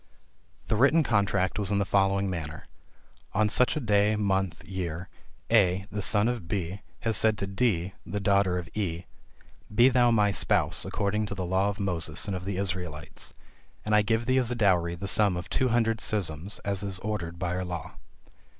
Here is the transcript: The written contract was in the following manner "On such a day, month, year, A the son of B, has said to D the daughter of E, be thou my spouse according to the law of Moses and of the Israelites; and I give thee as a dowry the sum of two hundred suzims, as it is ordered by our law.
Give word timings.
The 0.65 0.75
written 0.75 1.03
contract 1.03 1.59
was 1.59 1.69
in 1.71 1.77
the 1.77 1.85
following 1.85 2.27
manner 2.27 2.65
"On 3.35 3.47
such 3.49 3.75
a 3.75 3.79
day, 3.79 4.15
month, 4.15 4.63
year, 4.65 5.09
A 5.51 5.85
the 5.91 6.01
son 6.01 6.27
of 6.27 6.47
B, 6.47 6.81
has 7.01 7.15
said 7.15 7.37
to 7.37 7.45
D 7.45 7.93
the 8.03 8.19
daughter 8.19 8.57
of 8.57 8.67
E, 8.73 9.05
be 9.71 9.89
thou 9.89 10.09
my 10.09 10.31
spouse 10.31 10.85
according 10.85 11.27
to 11.27 11.35
the 11.35 11.45
law 11.45 11.69
of 11.69 11.79
Moses 11.79 12.25
and 12.25 12.35
of 12.35 12.45
the 12.45 12.57
Israelites; 12.57 13.35
and 13.85 13.93
I 13.93 14.01
give 14.01 14.25
thee 14.25 14.39
as 14.39 14.49
a 14.49 14.55
dowry 14.55 14.95
the 14.95 15.07
sum 15.07 15.37
of 15.37 15.51
two 15.51 15.67
hundred 15.69 15.99
suzims, 15.99 16.59
as 16.65 16.81
it 16.81 16.87
is 16.87 16.99
ordered 17.01 17.37
by 17.37 17.55
our 17.55 17.63
law. 17.63 17.93